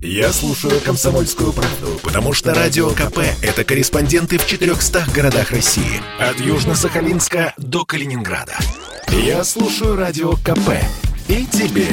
[0.00, 6.00] Я слушаю «Комсомольскую правду», потому что «Радио КП»— это корреспонденты в 400 городах России.
[6.20, 8.56] От Южно-Сахалинска до Калининграда.
[9.08, 10.70] Я слушаю «Радио КП»
[11.26, 11.88] и тебе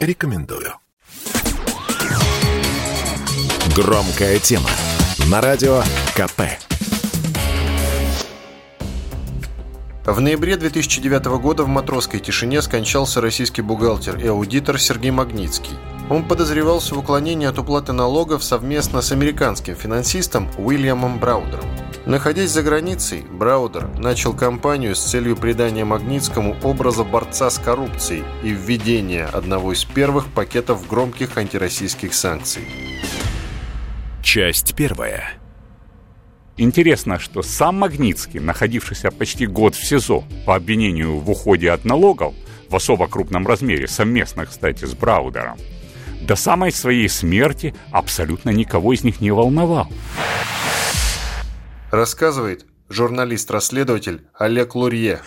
[0.00, 0.74] рекомендую.
[3.76, 4.70] Громкая тема.
[5.30, 5.84] На радио
[6.16, 6.42] КП.
[10.04, 15.74] В ноябре 2009 года в матросской тишине скончался российский бухгалтер и аудитор Сергей Магнитский.
[16.10, 21.64] Он подозревался в уклонении от уплаты налогов совместно с американским финансистом Уильямом Браудером.
[22.04, 28.50] Находясь за границей, Браудер начал кампанию с целью придания Магнитскому образа борца с коррупцией и
[28.50, 32.64] введения одного из первых пакетов громких антироссийских санкций.
[34.22, 35.32] Часть первая.
[36.58, 42.34] Интересно, что сам Магнитский, находившийся почти год в СИЗО по обвинению в уходе от налогов,
[42.68, 45.56] в особо крупном размере, совместно, кстати, с Браудером,
[46.26, 49.88] до самой своей смерти абсолютно никого из них не волновал.
[51.90, 55.20] Рассказывает журналист-расследователь Олег Лурье.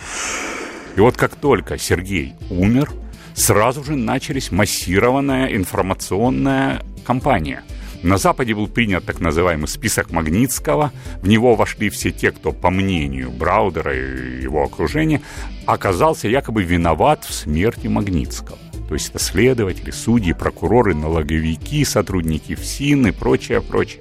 [0.96, 2.90] И вот как только Сергей умер,
[3.34, 7.62] сразу же начались массированная информационная кампания–
[8.02, 10.92] на Западе был принят так называемый список Магнитского.
[11.20, 15.20] В него вошли все те, кто, по мнению Браудера и его окружения,
[15.66, 18.58] оказался якобы виноват в смерти Магнитского.
[18.88, 24.00] То есть это следователи, судьи, прокуроры, налоговики, сотрудники ФСИН и прочее, прочее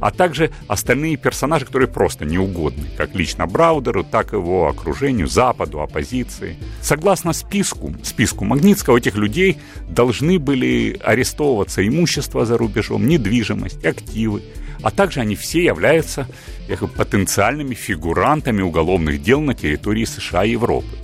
[0.00, 5.80] а также остальные персонажи, которые просто неугодны, как лично Браудеру, так и его окружению, Западу,
[5.80, 6.56] оппозиции.
[6.80, 14.42] Согласно списку, списку Магнитского, этих людей должны были арестовываться имущество за рубежом, недвижимость, активы,
[14.82, 16.28] а также они все являются
[16.68, 20.97] якобы, потенциальными фигурантами уголовных дел на территории США и Европы.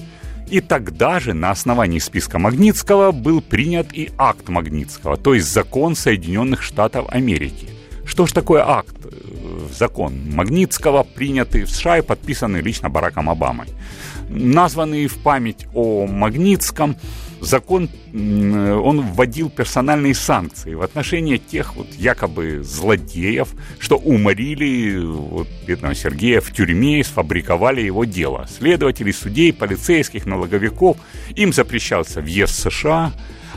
[0.48, 5.96] И тогда же на основании списка Магнитского был принят и акт Магнитского, то есть закон
[5.96, 7.68] Соединенных Штатов Америки.
[8.04, 8.94] Что ж такое акт?
[9.04, 9.10] Э,
[9.76, 13.68] закон Магнитского, принятый в США и подписанный лично Бараком Обамой.
[14.28, 16.96] Названный в память о Магнитском,
[17.44, 25.94] закон, он вводил персональные санкции в отношении тех вот якобы злодеев, что уморили вот, бедного
[25.94, 28.46] Сергея в тюрьме и сфабриковали его дело.
[28.48, 30.96] Следователей, судей, полицейских, налоговиков.
[31.36, 33.12] Им запрещался въезд в США,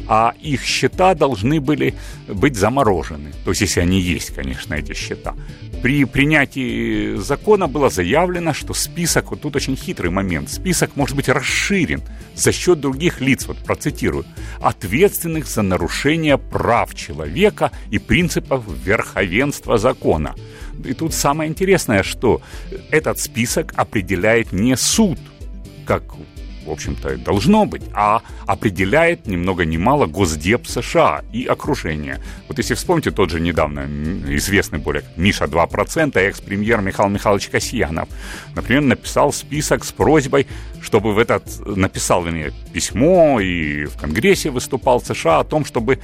[0.07, 1.93] а их счета должны были
[2.27, 3.33] быть заморожены.
[3.43, 5.35] То есть, если они есть, конечно, эти счета.
[5.81, 11.29] При принятии закона было заявлено, что список, вот тут очень хитрый момент, список может быть
[11.29, 12.01] расширен
[12.35, 14.25] за счет других лиц, вот процитирую,
[14.59, 20.35] ответственных за нарушение прав человека и принципов верховенства закона.
[20.83, 22.41] И тут самое интересное, что
[22.91, 25.19] этот список определяет не суд,
[25.85, 26.03] как
[26.67, 32.21] в общем-то, должно быть, а определяет ни много ни мало Госдеп США и окружение.
[32.47, 33.87] Вот если вспомните тот же недавно
[34.35, 38.09] известный более Миша 2%, экс-премьер Михаил Михайлович Касьянов,
[38.53, 40.47] например, написал список с просьбой,
[40.81, 45.99] чтобы в этот, написал мне письмо и в Конгрессе выступал США о том, чтобы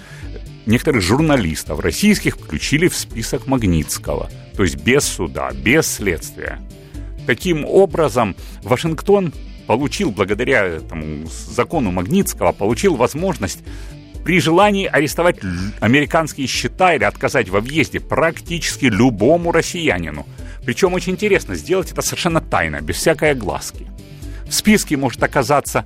[0.65, 6.59] некоторых журналистов российских включили в список Магнитского, то есть без суда, без следствия.
[7.25, 9.33] Таким образом, Вашингтон
[9.67, 13.59] получил, благодаря этому закону Магнитского, получил возможность
[14.23, 15.37] при желании арестовать
[15.79, 20.25] американские счета или отказать во въезде практически любому россиянину.
[20.65, 23.87] Причем очень интересно сделать это совершенно тайно, без всякой огласки.
[24.47, 25.85] В списке может оказаться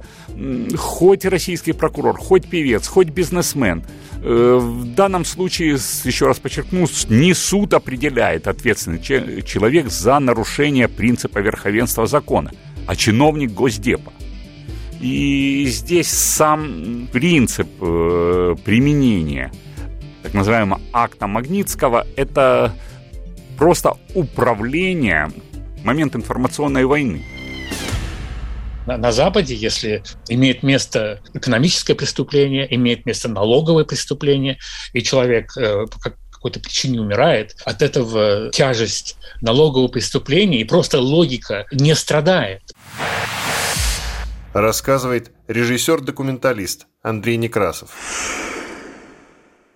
[0.75, 3.83] хоть российский прокурор, хоть певец, хоть бизнесмен.
[4.21, 11.39] Э, в данном случае, еще раз подчеркну, не суд определяет ответственный человек за нарушение принципа
[11.39, 12.51] верховенства закона–
[12.87, 14.11] а чиновник Госдепа.
[14.99, 19.51] И здесь сам принцип э, применения
[20.23, 22.73] так называемого акта Магнитского– это
[23.57, 25.31] просто управление
[25.83, 27.23] момент информационной войны.
[28.85, 34.57] На, Западе, если имеет место экономическое преступление, имеет место налоговое преступление,
[34.93, 35.85] и человек э,
[36.37, 42.61] какой-то причине умирает, от этого тяжесть налогового преступления и просто логика не страдает.
[44.53, 47.91] Рассказывает режиссер-документалист Андрей Некрасов.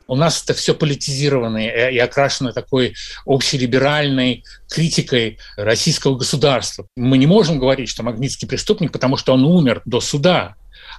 [0.08, 2.96] У нас это все политизировано и окрашено такой
[3.26, 6.88] общелиберальной критикой российского государства.
[6.98, 10.56] Мы не можем говорить, что Магнитский преступник, потому что он умер до суда.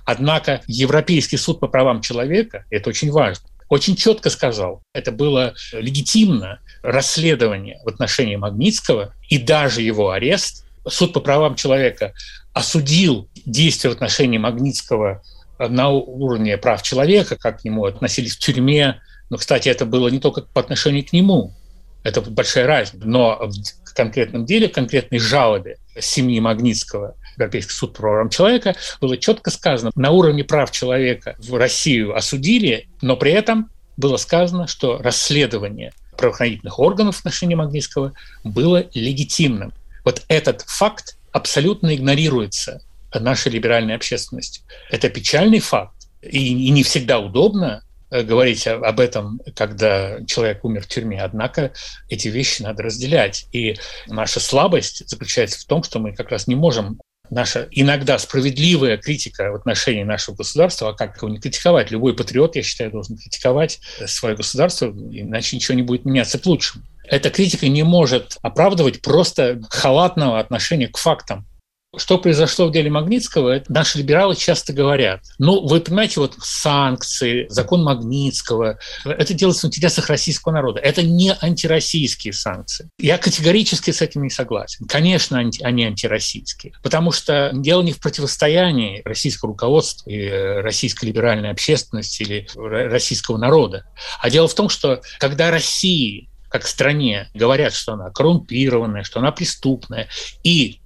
[0.06, 6.60] Однако Европейский суд по правам человека, это очень важно, очень четко сказал, это было легитимно
[6.82, 10.66] расследование в отношении Магнитского и даже его арест.
[10.86, 12.12] Суд по правам человека
[12.52, 15.22] осудил действия в отношении Магнитского
[15.58, 20.18] на уровне прав человека, как к нему относились в тюрьме, Но, кстати, это было не
[20.18, 21.54] только по отношению к нему,
[22.02, 23.06] это большая разница.
[23.08, 23.48] Но
[23.86, 29.50] в конкретном деле, в конкретной жалобе семьи Магнитского Европейский суд по правам человека было четко
[29.50, 35.92] сказано, на уровне прав человека в Россию осудили, но при этом было сказано, что расследование
[36.16, 38.12] правоохранительных органов в отношении Магнитского
[38.44, 39.72] было легитимным.
[40.04, 42.80] Вот этот факт абсолютно игнорируется
[43.14, 44.62] нашей либеральной общественностью.
[44.90, 50.82] Это печальный факт, и, и не всегда удобно э, говорить об этом, когда человек умер
[50.82, 51.20] в тюрьме.
[51.20, 51.72] Однако
[52.08, 53.46] эти вещи надо разделять.
[53.52, 53.76] И
[54.06, 57.00] наша слабость заключается в том, что мы как раз не можем
[57.32, 61.90] наша иногда справедливая критика в отношении нашего государства, а как его не критиковать?
[61.90, 66.84] Любой патриот, я считаю, должен критиковать свое государство, иначе ничего не будет меняться к лучшему.
[67.04, 71.46] Эта критика не может оправдывать просто халатного отношения к фактам.
[71.94, 75.20] Что произошло в деле Магнитского, наши либералы часто говорят.
[75.38, 80.80] Ну, вы понимаете, вот санкции, закон Магнитского, это делается в интересах российского народа.
[80.80, 82.88] Это не антироссийские санкции.
[82.98, 84.86] Я категорически с этим не согласен.
[84.86, 86.72] Конечно, они антироссийские.
[86.82, 90.30] Потому что дело не в противостоянии российского руководства и
[90.62, 93.84] российской либеральной общественности или российского народа,
[94.18, 99.32] а дело в том, что когда России как стране говорят, что она коррумпированная, что она
[99.32, 100.08] преступная,
[100.44, 100.81] и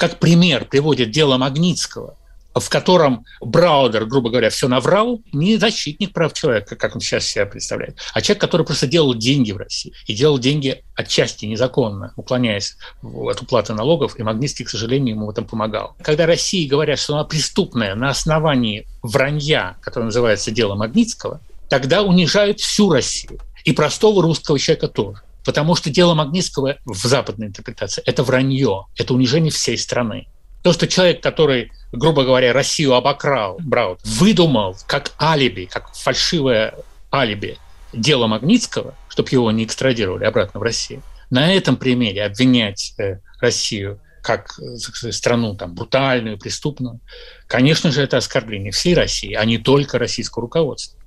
[0.00, 2.16] как пример приводит дело Магнитского,
[2.54, 7.44] в котором Браудер, грубо говоря, все наврал, не защитник прав человека, как он сейчас себя
[7.44, 9.92] представляет, а человек, который просто делал деньги в России.
[10.06, 15.30] И делал деньги отчасти незаконно, уклоняясь от уплаты налогов, и Магнитский, к сожалению, ему в
[15.30, 15.94] этом помогал.
[16.00, 22.58] Когда России говорят, что она преступная на основании вранья, которое называется дело Магнитского, тогда унижают
[22.60, 23.38] всю Россию.
[23.64, 25.20] И простого русского человека тоже.
[25.44, 30.26] Потому что дело Магнитского в западной интерпретации– это вранье, это унижение всей страны.
[30.62, 36.74] То, что человек, который, грубо говоря, Россию обокрал, Браут, выдумал как алиби, как фальшивое
[37.12, 37.58] алиби
[37.92, 44.00] дело Магнитского, чтобы его не экстрадировали обратно в Россию, на этом примере обвинять э, Россию
[44.22, 47.00] как э, страну там, брутальную, преступную,
[47.46, 50.99] конечно же, это оскорбление всей России, а не только российского руководства.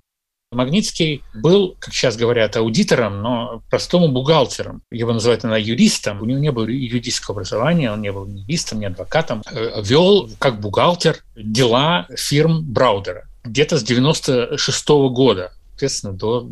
[0.54, 4.82] Магнитский был, как сейчас говорят, аудитором, но простому бухгалтером.
[4.92, 6.22] Его называют иногда юристом.
[6.22, 9.42] У него не было юридического образования, он не был ни юристом, ни адвокатом.
[9.52, 16.48] Э, Вел как бухгалтер дела фирм Браудера где-то с 96 -го года соответственно, до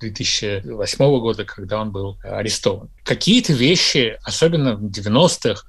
[0.00, 2.90] 2008 года, когда он был арестован.
[3.04, 5.62] Какие-то вещи, особенно в 90-х,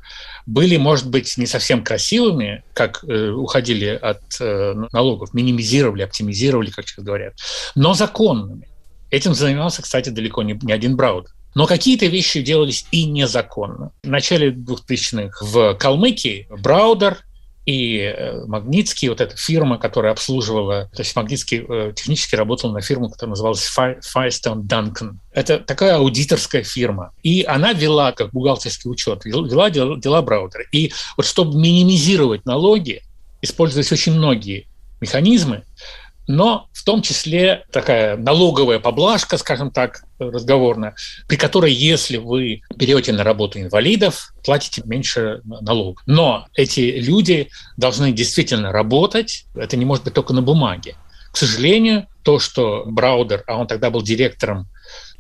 [0.47, 6.87] были, может быть, не совсем красивыми, как э, уходили от э, налогов, минимизировали, оптимизировали, как
[6.87, 7.35] сейчас говорят,
[7.75, 8.67] но законными.
[9.11, 11.31] Этим занимался, кстати, далеко не, не один Браудер.
[11.53, 13.91] Но какие-то вещи делались и незаконно.
[14.03, 17.19] В начале 2000-х в Калмыкии Браудер
[17.65, 22.81] и э, Магнитский, вот эта фирма, которая обслуживала, то есть Магнитский э, технически работал на
[22.81, 25.15] фирму, которая называлась Firestone Duncan.
[25.31, 27.12] Это такая аудиторская фирма.
[27.23, 30.63] И она вела, как бухгалтерский учет, вела дела, дела Браудера.
[30.71, 33.01] И вот чтобы минимизировать налоги,
[33.41, 34.67] использовались очень многие
[35.01, 35.63] механизмы,
[36.27, 40.95] но в том числе такая налоговая поблажка, скажем так, разговорная,
[41.27, 46.01] при которой, если вы берете на работу инвалидов, платите меньше налог.
[46.06, 50.95] Но эти люди должны действительно работать, это не может быть только на бумаге.
[51.31, 54.68] К сожалению, то, что Браудер, а он тогда был директором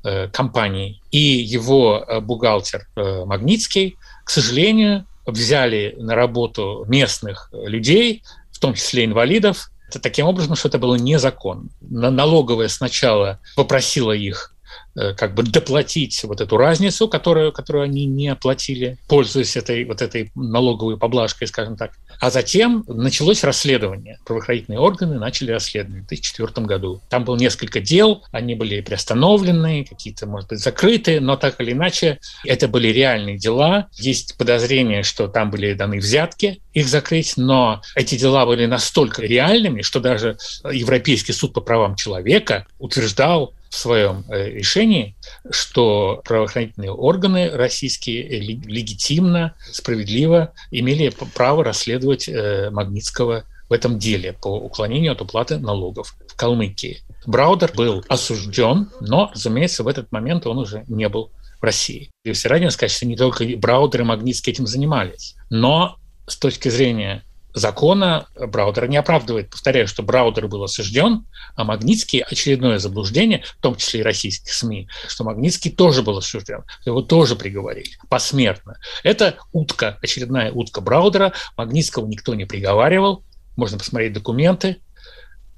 [0.03, 8.23] э, компании, и его э, бухгалтер э, Магнитский, к сожалению, взяли на работу местных людей,
[8.51, 11.69] в том числе инвалидов, таким образом, что это было незаконно.
[11.81, 14.54] Налоговая сначала попросила их
[14.95, 20.31] как бы доплатить вот эту разницу, которую, которую они не оплатили, пользуясь этой, вот этой
[20.35, 21.91] налоговой поблажкой, скажем так.
[22.19, 24.19] А затем началось расследование.
[24.25, 27.01] Правоохранительные органы начали расследование в 2004 году.
[27.09, 32.19] Там было несколько дел, они были приостановлены, какие-то, может быть, закрыты, но так или иначе
[32.45, 33.87] это были реальные дела.
[33.93, 39.81] Есть подозрение, что там были даны взятки их закрыть, но эти дела были настолько реальными,
[39.81, 40.37] что даже
[40.69, 45.17] Европейский суд по правам человека утверждал в своем э, решении,
[45.51, 54.47] что правоохранительные органы российские легитимно, справедливо имели право расследовать э, Магнитского в этом деле по
[54.47, 57.01] уклонению от уплаты налогов в Калмыкии.
[57.25, 62.11] Браудер был осужден, но, разумеется, в этот момент он уже не был в России.
[62.23, 66.69] И все равно сказать, что не только Браудер и Магнитский этим занимались, но с точки
[66.69, 67.23] зрения
[67.55, 69.49] закона Браудер не оправдывает.
[69.49, 74.87] Повторяю, что Браудер был осужден, а Магнитский очередное заблуждение, в том числе и российских СМИ,
[75.07, 78.77] что Магнитский тоже был осужден, его тоже приговорили посмертно.
[79.03, 81.33] Это утка, очередная утка Браудера.
[81.57, 83.23] Магнитского никто не приговаривал,
[83.55, 84.77] можно посмотреть документы.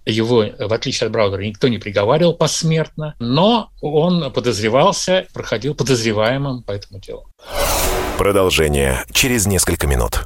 [0.06, 6.72] Его, в отличие от Браудера, никто не приговаривал посмертно, но он подозревался, проходил подозреваемым по
[6.72, 7.30] этому делу.
[8.18, 10.26] Продолжение через несколько минут.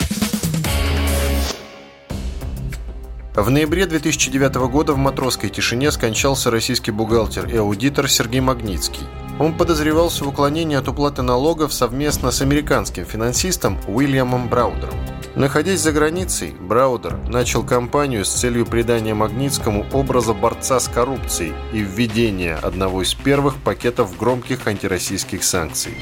[3.33, 9.07] В ноябре 2009 года в матросской тишине скончался российский бухгалтер и аудитор Сергей Магнитский.
[9.39, 14.95] Он подозревался в уклонении от уплаты налогов совместно с американским финансистом Уильямом Браудером.
[15.35, 21.79] Находясь за границей, Браудер начал кампанию с целью придания Магнитскому образа борца с коррупцией и
[21.79, 25.93] введения одного из первых пакетов громких антироссийских санкций.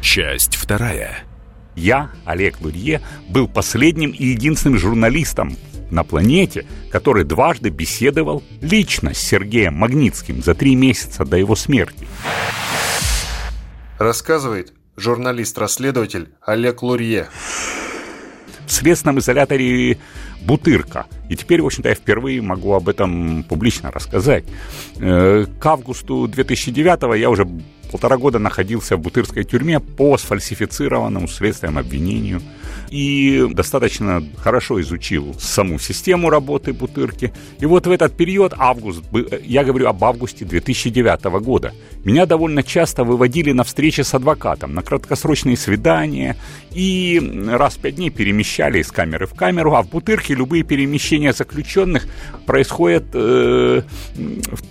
[0.00, 1.24] Часть вторая.
[1.74, 5.58] Я, Олег Лурье, был последним и единственным журналистом
[5.90, 12.06] на планете, который дважды беседовал лично с Сергеем Магнитским за три месяца до его смерти.
[13.98, 17.28] Рассказывает журналист-расследователь Олег Лурье.
[18.66, 19.98] В следственном изоляторе
[20.42, 21.06] Бутырка.
[21.28, 24.44] И теперь, в общем-то, я впервые могу об этом публично рассказать.
[24.98, 27.48] Э, к августу 2009 я уже
[27.90, 32.42] полтора года находился в Бутырской тюрьме по сфальсифицированному следствием обвинению
[32.90, 37.32] и достаточно хорошо изучил саму систему работы Бутырки.
[37.58, 39.02] И вот в этот период, август,
[39.44, 41.72] я говорю об августе 2009 года,
[42.04, 46.36] меня довольно часто выводили на встречи с адвокатом, на краткосрочные свидания,
[46.70, 51.32] и раз в пять дней перемещали из камеры в камеру, а в Бутырке любые перемещения
[51.32, 52.06] заключенных
[52.46, 53.82] происходят э,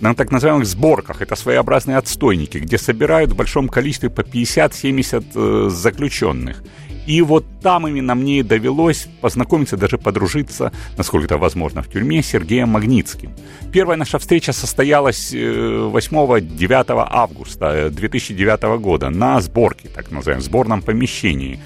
[0.00, 1.22] на так называемых сборках.
[1.22, 6.62] Это своеобразные отстойники, где собирают в большом количестве по 50-70 э, заключенных.
[7.06, 12.26] И вот там именно мне довелось познакомиться, даже подружиться, насколько это возможно, в тюрьме с
[12.26, 13.30] Сергеем Магнитским.
[13.72, 20.82] Первая наша встреча состоялась 8-9 э, августа 2009 э, года на сборке, так называемом, сборном
[20.82, 21.60] помещении.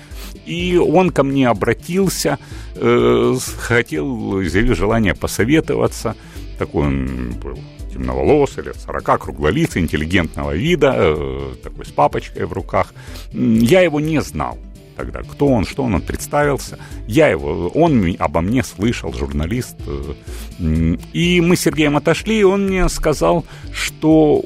[0.44, 2.38] И он ко мне обратился,
[2.74, 6.16] э, хотел, заявил желание посоветоваться.
[6.58, 7.58] Такой он был
[7.90, 11.16] темноволосый, лет 40, круглолицый, интеллигентного вида,
[11.62, 12.92] такой с папочкой в руках.
[13.32, 14.58] Я его не знал
[15.00, 15.22] тогда.
[15.22, 16.78] Кто он, что он, он представился.
[17.06, 19.76] Я его, он обо мне слышал, журналист.
[19.86, 24.42] Э, и мы с Сергеем отошли, и он мне сказал, что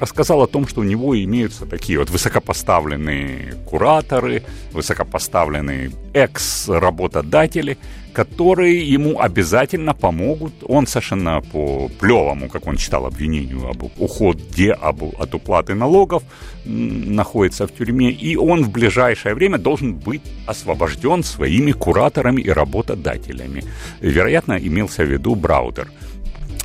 [0.00, 7.78] рассказал о том, что у него имеются такие вот высокопоставленные кураторы, высокопоставленные экс-работодатели,
[8.12, 10.52] которые ему обязательно помогут.
[10.62, 16.22] Он совершенно по плевому, как он читал обвинению об уходе об, от уплаты налогов,
[16.64, 23.62] находится в тюрьме, и он в ближайшее время должен быть освобожден своими кураторами и работодателями.
[24.00, 25.88] Вероятно, имелся в виду Браудер.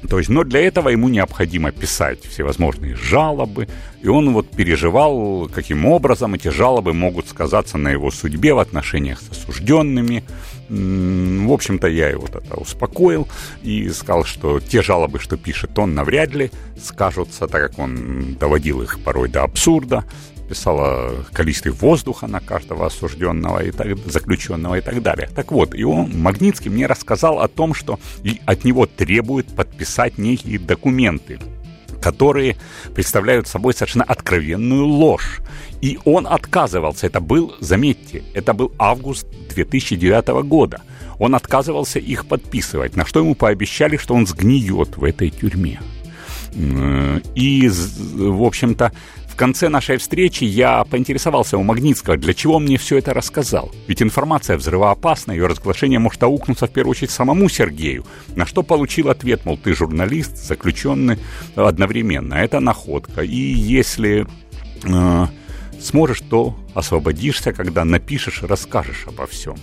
[0.10, 3.68] То есть, но для этого ему необходимо писать всевозможные жалобы,
[4.02, 9.22] и он вот переживал, каким образом эти жалобы могут сказаться на его судьбе в отношениях
[9.22, 10.24] с осужденными.
[10.70, 13.28] В общем-то, я его тогда успокоил
[13.62, 18.82] и сказал, что те жалобы, что пишет он, навряд ли скажутся, так как он доводил
[18.82, 20.04] их порой до абсурда,
[20.54, 25.28] писал о количестве воздуха на каждого осужденного и так, заключенного и так далее.
[25.36, 28.00] Так вот, и он, Магнитский мне рассказал о том, что
[28.46, 31.40] от него требуют подписать некие документы,
[32.02, 32.56] которые
[32.94, 35.42] представляют собой совершенно откровенную ложь.
[35.82, 37.08] И он отказывался.
[37.08, 40.82] Это был, заметьте, это был август 2009 года.
[41.18, 45.80] Он отказывался их подписывать, на что ему пообещали, что он сгниет в этой тюрьме.
[47.36, 48.92] И, в общем-то,
[49.34, 53.72] в конце нашей встречи я поинтересовался у Магнитского, для чего мне все это рассказал.
[53.88, 58.06] Ведь информация взрывоопасна, ее разглашение может аукнуться в первую очередь самому Сергею.
[58.36, 61.18] На что получил ответ, мол, ты журналист, заключенный
[61.56, 62.36] одновременно.
[62.36, 63.22] Это находка.
[63.22, 64.28] И если
[64.84, 65.26] э,
[65.82, 69.56] сможешь, то освободишься, когда напишешь и расскажешь обо всем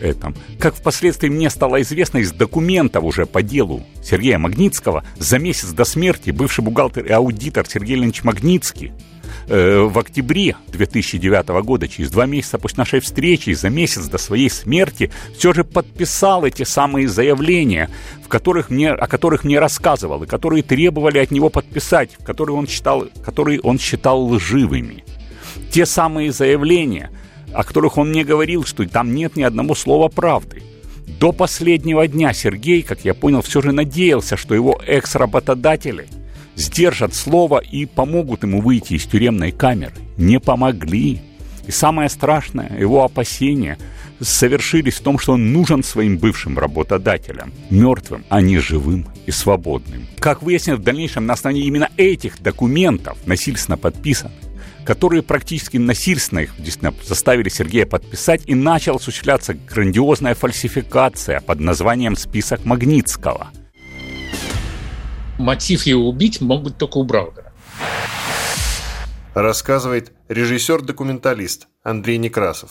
[0.00, 0.34] этом.
[0.58, 5.84] Как впоследствии мне стало известно из документов уже по делу Сергея Магнитского, за месяц до
[5.84, 8.92] смерти бывший бухгалтер и аудитор Сергей Леонидович Магнитский
[9.48, 14.50] э, в октябре 2009 года, через два месяца после нашей встречи, за месяц до своей
[14.50, 17.90] смерти, все же подписал эти самые заявления,
[18.24, 22.66] в которых мне, о которых мне рассказывал, и которые требовали от него подписать, которые он
[22.66, 25.04] считал, которые он считал лживыми.
[25.70, 27.10] Те самые заявления–
[27.52, 30.62] о которых он мне говорил, что там нет ни одного слова правды.
[31.18, 36.08] До последнего дня Сергей, как я понял, все же надеялся, что его экс-работодатели
[36.56, 39.94] сдержат слово и помогут ему выйти из тюремной камеры.
[40.16, 41.20] Не помогли.
[41.66, 43.78] И самое страшное, его опасения
[44.20, 50.06] совершились в том, что он нужен своим бывшим работодателям, мертвым, а не живым и свободным.
[50.18, 54.34] Как выяснилось в дальнейшем, на основании именно этих документов, насильственно подписанных,
[54.86, 62.16] которые практически насильственно их действительно заставили Сергея подписать, и начала осуществляться грандиозная фальсификация под названием
[62.16, 63.48] «Список Магнитского».
[65.38, 67.52] Мотив его убить мог быть только у Браудера.
[69.34, 72.70] Рассказывает режиссер-документалист Андрей Некрасов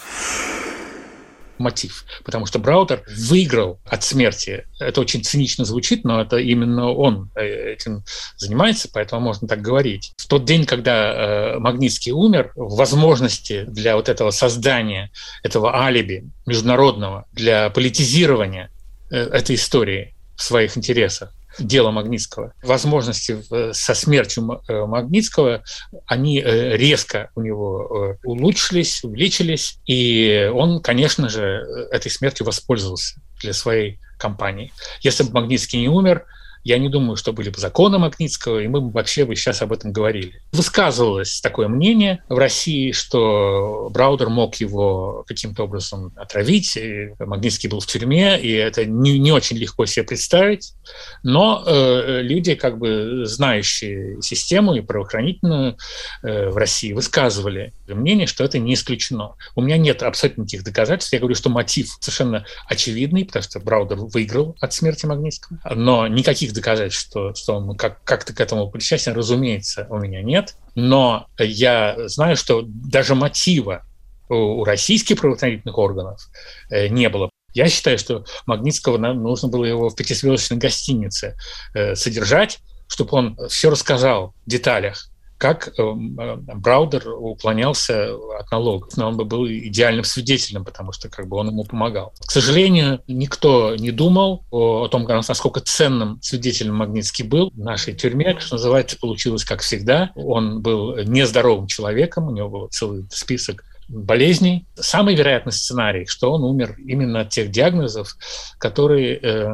[1.57, 4.65] мотив, потому что Браутер выиграл от смерти.
[4.79, 8.03] Это очень цинично звучит, но это именно он э, этим
[8.37, 10.13] занимается, поэтому можно так говорить.
[10.17, 15.11] В тот день, когда э, Магнитский умер, возможности для вот этого создания
[15.43, 18.69] этого алиби международного, для политизирования
[19.11, 23.37] э, этой истории в своих интересах дело Магнитского, возможности
[23.73, 25.63] со смертью э, Магнитского,
[26.05, 33.21] они э, резко у него э, улучшились, увеличились, и он, конечно же, этой смертью воспользовался
[33.41, 34.71] для своей кампании.
[35.01, 36.25] Если бы Магнитский не умер,
[36.65, 39.71] я не думаю, что были бы законы Магнитского, и мы бы вообще бы сейчас об
[39.71, 40.41] этом говорили.
[40.51, 47.81] Высказывалось такое мнение в России, что Браудер мог его каким-то образом отравить, и Магнитский был
[47.81, 50.73] в тюрьме, и это не, не очень легко себе представить.
[51.21, 55.77] Но э, люди, как бы знающие систему и правоохранительную
[56.23, 59.35] э, в России, высказывали мнение, что это не исключено.
[59.53, 61.13] У меня нет абсолютно никаких доказательств.
[61.13, 66.54] Я говорю, что мотив совершенно очевидный, потому что Браудер выиграл от смерти Магнитского, но никаких
[66.55, 70.55] доказать, что, что он как, как-то к этому причастен, разумеется, у меня нет.
[70.75, 73.85] Но я знаю, что даже мотива
[74.29, 76.21] у, российских правоохранительных органов
[76.69, 77.29] э, не было.
[77.53, 81.37] Я считаю, что Магнитского нам нужно было его в пятизвездочной гостинице
[81.73, 88.95] э, содержать, чтобы он все рассказал в деталях как э, э, Браудер уклонялся от налогов.
[88.95, 92.13] Но он бы был идеальным свидетелем, потому что как бы он ему помогал.
[92.25, 98.37] К сожалению, никто не думал о, том, насколько ценным свидетелем Магнитский был в нашей тюрьме.
[98.39, 100.11] Что называется, получилось как всегда.
[100.15, 104.65] Он был нездоровым человеком, у него был целый список болезней.
[104.75, 108.15] Самый вероятный сценарий, что он умер именно от тех диагнозов,
[108.57, 109.47] которые э,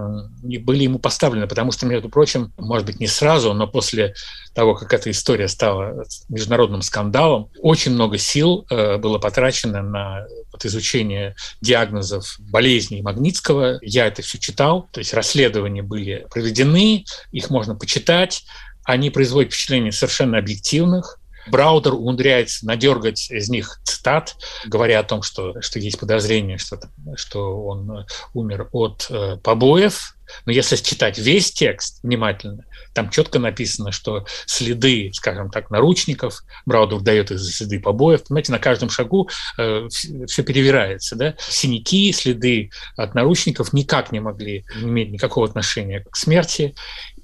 [0.60, 4.14] были ему поставлены, потому что, между прочим, может быть, не сразу, но после
[4.54, 10.66] того, как эта история стала международным скандалом, очень много сил э, было потрачено на вот,
[10.66, 13.80] изучение диагнозов болезней Магнитского.
[13.82, 18.44] Я это все читал, то есть расследования были проведены, их можно почитать,
[18.84, 25.62] они производят впечатление совершенно объективных, Браудер умудряется надергать из них цитат, говоря о том, что,
[25.62, 26.80] что есть подозрение, что,
[27.16, 30.16] что он умер от э, побоев.
[30.46, 37.00] Но если читать весь текст внимательно, там четко написано, что следы, скажем так, наручников, Браудер
[37.00, 38.24] дает их за следы побоев.
[38.24, 41.16] Понимаете, на каждом шагу э, все перевирается.
[41.16, 41.36] Да?
[41.38, 46.76] Синяки, следы от наручников никак не могли иметь никакого отношения к смерти.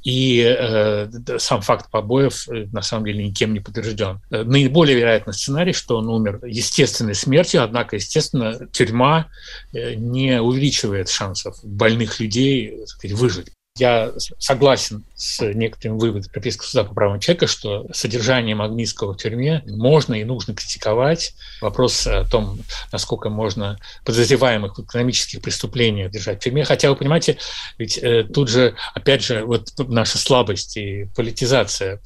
[0.07, 4.21] И э, сам факт побоев э, на самом деле никем не подтвержден.
[4.29, 9.27] Э, наиболее вероятный сценарий, что он умер естественной смертью, однако, естественно, тюрьма
[9.73, 13.51] э, не увеличивает шансов больных людей сказать, выжить.
[13.77, 19.63] Я согласен с некоторыми выводами Европейского суда по правам человека, что содержание Магнитского в тюрьме
[19.65, 21.33] можно и нужно критиковать.
[21.61, 22.59] Вопрос о том,
[22.91, 26.65] насколько можно подозреваемых в экономических преступлениях держать в тюрьме.
[26.65, 27.37] Хотя, вы понимаете,
[27.77, 32.01] ведь э, тут же, опять же, вот наша слабость и политизация.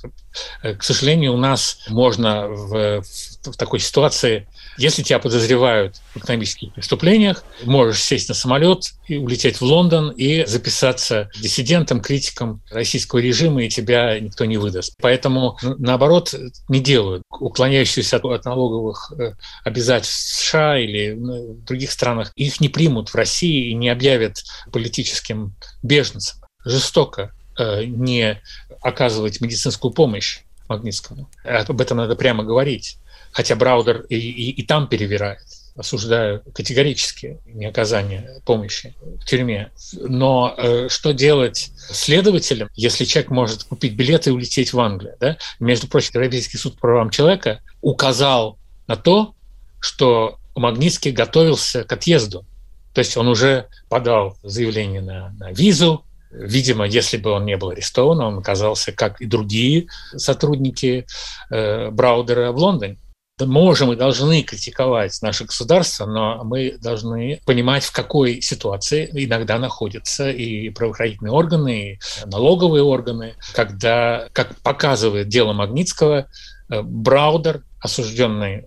[0.62, 4.48] К сожалению, у нас можно в, в такой ситуации
[4.82, 10.44] если тебя подозревают в экономических преступлениях, можешь сесть на самолет и улететь в Лондон и
[10.46, 14.96] записаться диссидентом, критиком российского режима, и тебя никто не выдаст.
[15.00, 16.34] Поэтому, наоборот,
[16.68, 17.24] не делают.
[17.30, 23.70] Уклоняющиеся от, налоговых э, обязательств США или в других странах, их не примут в России
[23.70, 26.40] и не объявят политическим беженцем.
[26.66, 28.42] Жестоко э, не
[28.82, 31.30] оказывать медицинскую помощь Магнитскому.
[31.44, 32.98] Об этом надо прямо говорить
[33.32, 35.42] хотя Браудер и, и, и там перевирает.
[35.76, 39.72] Осуждаю категорически неоказание помощи в тюрьме.
[39.94, 45.16] Но э, что делать следователям, если человек может купить билеты и улететь в Англию?
[45.20, 45.38] Да?
[45.60, 49.34] Между прочим, Европейский суд по правам человека указал на то,
[49.80, 52.46] что Магнитский готовился к отъезду.
[52.94, 57.72] То есть он уже подал заявление на, на визу, Видимо, если бы он не был
[57.72, 61.06] арестован, он оказался, как и другие сотрудники
[61.50, 62.98] э, Браудера в Лондоне
[63.46, 70.30] можем и должны критиковать наше государство, но мы должны понимать, в какой ситуации иногда находятся
[70.30, 76.28] и правоохранительные органы, и налоговые органы, когда, как показывает дело Магнитского,
[76.70, 78.64] э, Браудер, осужденный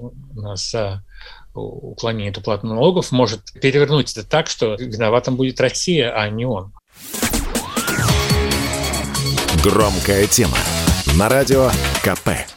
[0.54, 1.04] за
[1.54, 6.72] уклонения от уплаты налогов может перевернуть это так, что виноватым будет Россия, а не он.
[9.62, 10.58] Громкая тема.
[11.16, 11.70] На радио
[12.02, 12.53] КП.